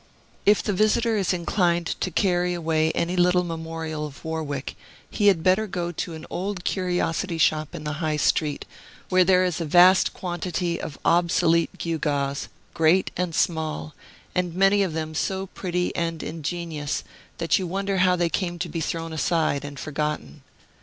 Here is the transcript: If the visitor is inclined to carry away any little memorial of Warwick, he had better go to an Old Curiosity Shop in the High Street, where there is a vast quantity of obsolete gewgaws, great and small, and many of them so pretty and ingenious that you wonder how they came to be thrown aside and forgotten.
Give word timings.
If 0.47 0.63
the 0.63 0.73
visitor 0.73 1.15
is 1.15 1.31
inclined 1.31 1.85
to 2.01 2.09
carry 2.09 2.55
away 2.55 2.91
any 2.93 3.15
little 3.15 3.43
memorial 3.43 4.03
of 4.07 4.25
Warwick, 4.25 4.75
he 5.07 5.27
had 5.27 5.43
better 5.43 5.67
go 5.67 5.91
to 5.91 6.15
an 6.15 6.25
Old 6.27 6.63
Curiosity 6.65 7.37
Shop 7.37 7.75
in 7.75 7.83
the 7.83 7.93
High 8.01 8.17
Street, 8.17 8.65
where 9.09 9.23
there 9.23 9.45
is 9.45 9.61
a 9.61 9.63
vast 9.65 10.11
quantity 10.11 10.81
of 10.81 10.97
obsolete 11.05 11.77
gewgaws, 11.77 12.47
great 12.73 13.11
and 13.15 13.35
small, 13.35 13.93
and 14.33 14.55
many 14.55 14.81
of 14.81 14.93
them 14.93 15.13
so 15.13 15.45
pretty 15.45 15.95
and 15.95 16.23
ingenious 16.23 17.03
that 17.37 17.59
you 17.59 17.67
wonder 17.67 17.97
how 17.97 18.15
they 18.15 18.27
came 18.27 18.57
to 18.57 18.69
be 18.69 18.81
thrown 18.81 19.13
aside 19.13 19.63
and 19.63 19.79
forgotten. 19.79 20.41